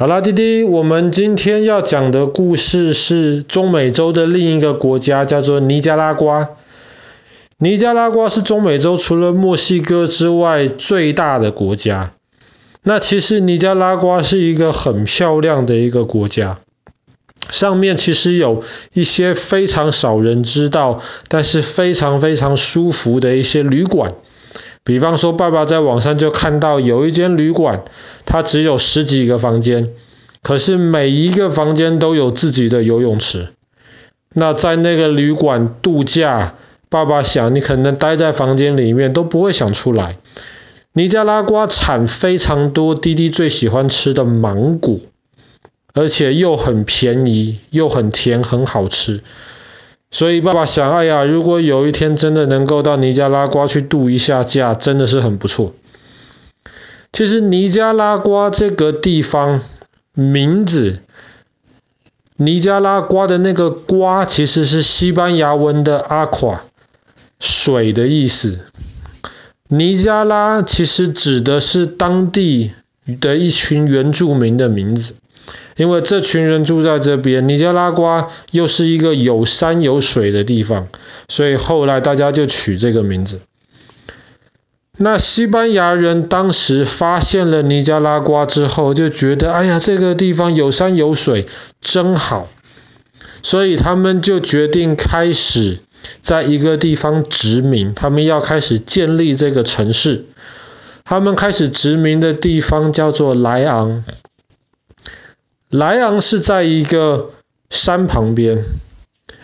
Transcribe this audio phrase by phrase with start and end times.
[0.00, 6.48] 好啦，弟弟，我们今天要讲的故事是中美洲的另一个国家，叫做尼加拉瓜。
[7.58, 12.14] 尼加拉瓜是中美洲除了墨西哥之外最大的国家。
[12.82, 16.56] 那其实尼加拉瓜是一个很漂亮的一个国家，
[17.50, 18.64] 上面其实有
[18.94, 24.14] 一些非常少人知道，但是非常非常舒服的一些旅馆。
[24.90, 27.84] 比方说，爸爸在网上就看到有一间旅馆，
[28.26, 29.90] 它只有十几个房间，
[30.42, 33.50] 可是每一个房间都有自己的游泳池。
[34.34, 36.56] 那在那个旅馆度假，
[36.88, 40.16] 爸爸想你可能待在房间里面都不会想出来。
[40.92, 44.98] 尼加拉瓜产非常多弟弟最喜欢吃的芒果，
[45.94, 49.22] 而且又很便宜，又很甜，很好吃。
[50.10, 55.72] 所以爸爸想，哎呀，如果有一天真的能够到尼加拉瓜去度一下假，真的是很不错。
[57.12, 59.60] 其实尼加拉瓜这个地方
[60.12, 61.00] 名字，
[62.36, 66.58] 尼加拉瓜的那个瓜其实是西班牙文的 aqua，
[67.38, 68.60] 水的意思。
[69.68, 72.72] 尼加拉其实指的是当地
[73.20, 75.14] 的一群原住民的名字。
[75.76, 80.88] 因为这群人住在这边，尼加拉瓜又是一个有山有水的地方，
[81.28, 83.40] 所以后来大家就取这个名字。
[84.96, 91.46] 那西班牙人当时发现了尼加拉瓜之后，就觉得哎呀，这个地方有山有水，
[91.80, 92.50] 真好，
[93.42, 95.78] 所以他们就决定开始
[96.20, 100.26] 在一个地方殖民，他们要开始建立这个城市。
[101.02, 104.04] 他们开始殖民的地方叫做莱昂。
[105.70, 107.30] 莱昂是在一个
[107.70, 108.64] 山旁边，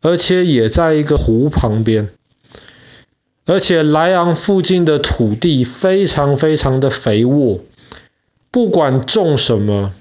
[0.00, 2.10] 而且也在一个湖旁边，
[3.44, 7.60] 而且莱昂附近的土地非常非常的肥沃，
[8.52, 9.92] 不管种什么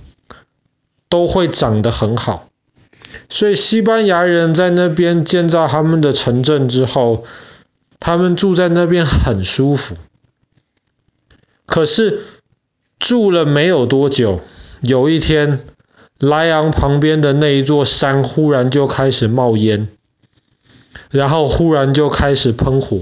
[1.09, 2.47] 都会长得很好。
[3.27, 7.25] 所以西班牙人在那边建造他们的城镇之后，
[7.99, 9.97] 他们住在那边很舒服。
[11.65, 12.21] 可是
[12.99, 14.41] 住了没有多久，
[14.81, 15.65] 有一天，
[16.21, 19.87] 莱昂旁边的那一座山忽然就开始冒烟，
[21.09, 23.01] 然后忽然就开始喷火，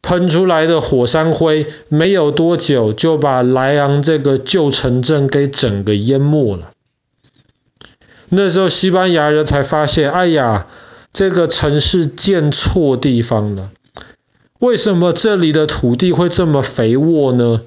[0.00, 6.70] 喷出来的火山灰没有多久就把莱昂这个旧城镇给整个淹没了。
[8.28, 10.68] 那时候西班牙人才发现，哎呀，
[11.12, 13.72] 这个城市建错地方了。
[14.60, 17.62] 为什么这里的土地会这么肥沃呢？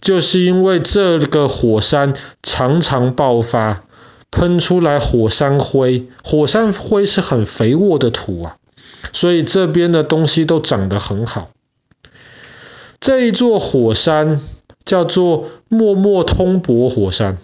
[0.00, 3.82] 就是因为这个火山常常爆发，
[4.30, 8.56] 喷出来火山灰，火山灰是很肥沃的土啊，
[9.12, 11.50] 所以这边的东西都长得很好。
[13.00, 14.40] 这一座火山
[14.84, 17.38] 叫做默默通博火山，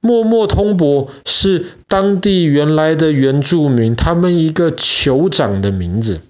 [0.00, 6.20] 默默通博是当地原来的原住民他们一个酋长的名字，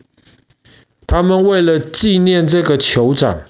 [1.07, 3.43] 他们为了纪念这个酋长。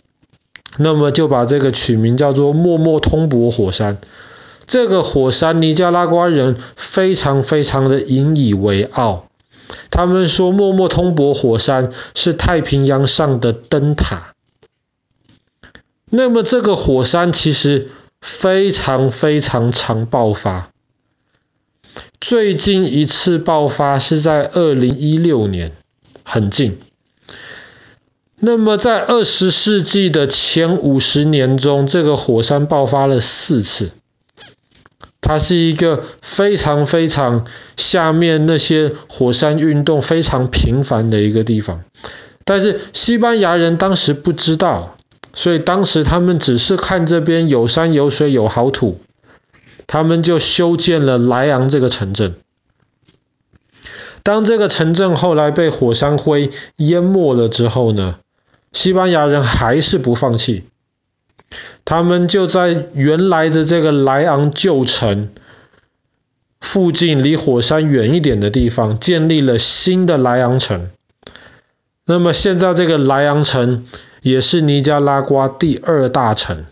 [0.79, 3.99] 那么就把这个取名叫做默默通博火山。
[4.67, 9.27] 这个火山，尼加拉瓜人非常非常的引以为傲。
[9.91, 14.35] 他们说默默通博火山是太平洋上的灯塔。
[16.11, 17.89] 那么这个火山其实
[18.21, 20.71] 非常非常常爆发。
[22.21, 25.73] 最近一次爆发是在二零一六年，
[26.25, 26.79] 很近。
[28.41, 33.93] 那么在二十世纪的前五十年中，这个火山爆发了四次。
[35.21, 37.47] 它是一个非常非常
[37.78, 41.83] 下面那些火山运动非常频繁的一个地方。
[42.44, 44.99] 但是西班牙人当时不知道，
[45.33, 49.00] 所以当时他们只是看这边有山有水有好土，
[49.87, 52.34] 他们就修建了莱昂这个城镇。
[54.23, 58.17] 当这个城镇后来被火山灰淹没了之后呢，
[58.75, 60.65] 西班牙人还是不放弃，
[61.85, 65.31] 他们就在原来的这个莱昂旧城
[66.61, 70.91] 附近，离火山远一点的地方建立了新的莱昂城。
[72.05, 73.87] 那么现在这个莱昂城
[74.23, 76.67] 也是尼加拉瓜第二大城。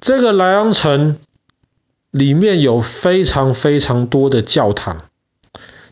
[0.00, 1.18] 这个莱昂城
[2.10, 4.96] 里面有非常非常多的教堂，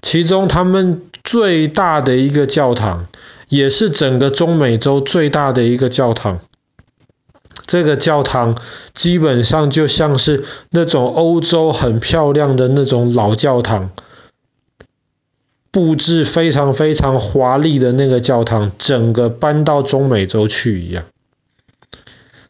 [0.00, 3.06] 其中他们最大的一个教堂。
[3.50, 6.41] 也是整个中美洲最大的一个教堂。
[7.67, 8.56] 这个教堂
[8.94, 13.91] 基本上就像是那种欧洲很漂亮的那种老教堂，
[15.70, 21.05] 布置非常非常华丽的那个教堂，整个搬到中美洲去一样。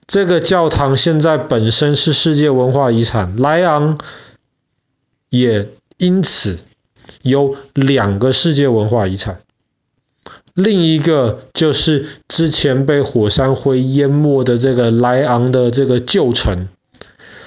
[0.07, 3.99] 这个教堂现在本身是世界文化遗产，莱昂
[5.29, 5.69] 也
[5.99, 6.59] 因此
[7.23, 9.41] 有两个世界文化遗产。
[10.55, 16.69] 另一个就是之前被火山灰淹没的这个莱昂的这个旧城，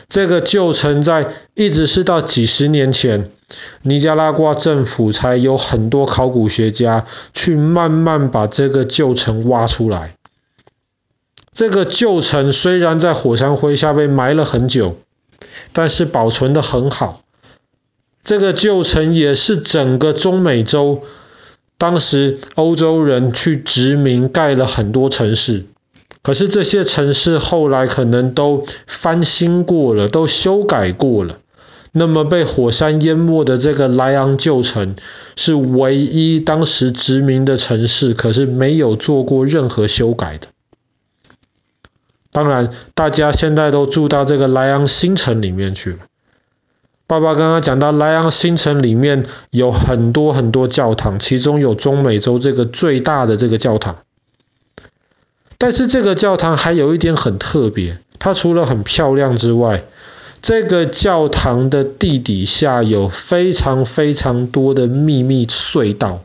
[0.08, 3.30] 这个旧城在一直是到几十年前，
[3.82, 10.16] 尼加拉瓜政府才有很多考古学家去慢慢把这个旧城挖出来。
[11.54, 14.98] 这个旧城虽然在火山灰下被埋了很久，
[15.72, 17.22] 但是保存得很好。
[18.24, 21.04] 这个旧城也是整个中美洲。
[21.84, 25.66] 当时欧洲人去殖民，盖了很多城市，
[26.22, 31.40] 可是这些城市后来可能都翻新过了，都修改过了。
[31.92, 34.96] 那么被火山淹没的这个莱昂旧城
[35.36, 40.48] 是唯一当时殖民的城市，可是没有做过任何修改的。
[42.32, 45.98] 当然，大家现在都住到这个莱昂新城里面去了。
[47.06, 53.98] 爸爸刚刚讲到莱昂新城里面有很多很多教堂，其中有中美洲这个最大的这个教堂。
[55.58, 59.84] 但是这个教堂还有一点很特别，它除了很漂亮之外，
[60.42, 66.22] 这个教堂的地底下有非常非常多的秘密隧道。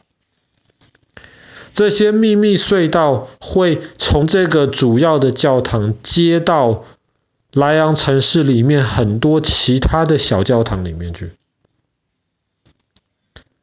[1.73, 6.85] 这些秘密隧道会从这个主要的教堂接到。
[7.53, 11.31] 莱昂城市里面很多其他的小教堂里面去。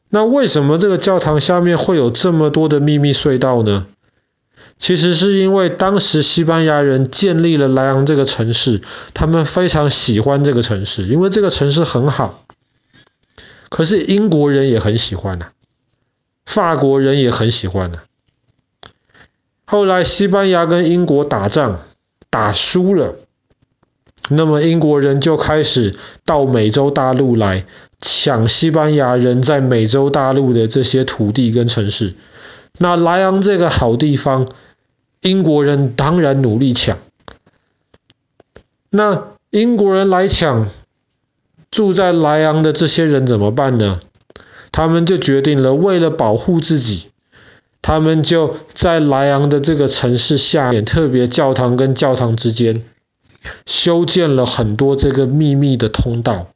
[0.10, 3.86] 那为什么这个教堂下面会有这么多的秘密隧道呢？
[4.78, 8.82] 其实是因为当时西班牙人建立了莱昂这个城市，
[9.14, 12.44] 他们非常喜欢这个城市，因为这个城市很好。
[13.70, 15.48] 可是英国人也很喜欢呐，
[16.46, 18.00] 法国人也很喜欢呐。
[19.66, 21.82] 后来西班牙跟英国打仗，
[22.30, 23.16] 打输了。
[24.30, 25.95] 那么英国人就开始
[26.25, 27.66] 到美洲大陆来
[28.01, 32.16] 抢西班牙人在美洲大陆的这些土地跟城市。
[32.77, 34.48] 那莱昂这个好地方，
[35.22, 36.98] 英国人当然努力抢。
[38.89, 40.68] 那英国人来抢，
[41.72, 44.00] 住在莱昂的这些人怎么办呢？
[44.72, 47.07] 他们就决定了，为了保护自己，
[47.81, 52.83] 他们就在莱昂的这个城市下面，特别教堂跟教堂之间。
[53.66, 56.48] 修建了很多这个秘密的通道，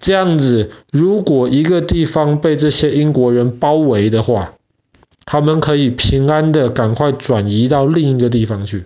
[0.00, 4.54] 这样子，如果一个地方被这些英国人包围的话，
[5.24, 8.84] 他们可以平安的赶快转移到另一个地方去。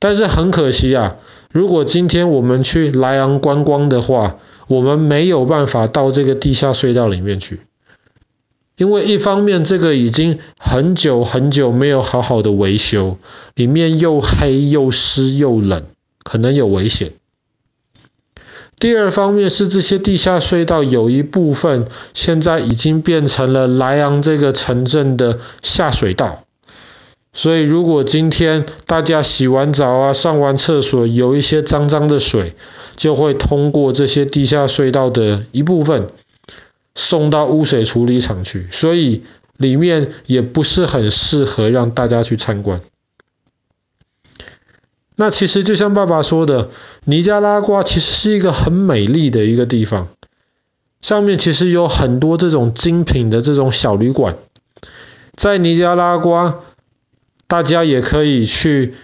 [0.00, 1.16] 但是很可惜啊，
[1.52, 7.60] 如果今天我们去莱昂观光的话，我们没有办法到这个地下隧道里面去。
[8.78, 13.18] 因为一方面，这个已经很久很久没有好好的维修，
[13.54, 15.82] 里面又黑又湿又冷，
[16.22, 17.12] 可能有危险。
[18.78, 26.44] 第二方面是这些地下隧道有一部分现在已经变成了莱昂这个城镇的下水道，
[27.32, 32.54] 所以如果今天大家洗完澡啊、上完厕所，有一些脏脏的水，
[32.94, 36.06] 就会通过这些地下隧道的一部分。
[36.98, 39.22] 送到污水处理厂去，所以
[39.56, 42.80] 里面也不是很适合让大家去参观。
[45.14, 46.70] 那其实就像爸爸说的，
[47.04, 50.08] 尼加拉瓜其实是一个很美丽的一个地方，
[51.00, 54.36] 上面其实有很多这种精品的这种小旅馆。
[55.36, 56.62] 在尼加拉瓜，
[57.46, 58.94] 大家也可以去，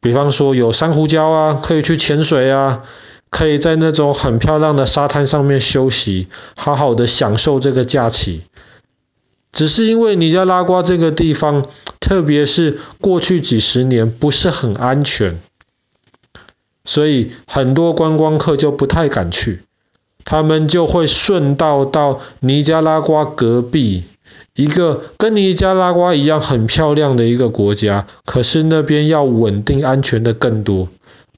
[0.00, 2.84] 比方说有珊瑚礁啊，可以去潜水啊。
[3.30, 8.42] 可以在那种很漂亮的沙滩上面休息，好好的享受这个假期。
[9.52, 11.66] 只是因为尼加拉瓜这个地方，
[11.98, 15.40] 特别是过去几十年不是很安全，
[16.84, 19.62] 所以很多观光客就不太敢去。
[20.24, 24.04] 他们就会顺道到尼加拉瓜隔壁
[24.54, 30.88] 一个跟尼加拉瓜一样很漂亮的一个国家，可是那边要稳定安全的更多。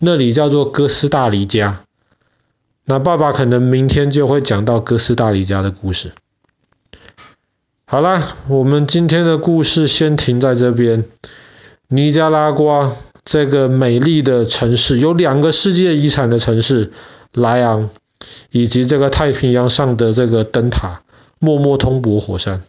[0.05, 1.85] 那里叫做哥斯大黎加，
[2.85, 6.11] 那爸爸可能明天就会讲到哥斯大黎加的故事。
[7.85, 11.05] 好啦，我们今天的故事先停在这边。
[11.87, 16.91] 尼加拉瓜这个美丽的城市，有两个世界遗产的城市，
[17.33, 17.91] 莱昂，
[18.51, 21.03] 以及这个太平洋上的这个灯塔——
[21.39, 22.65] 默默通博火山。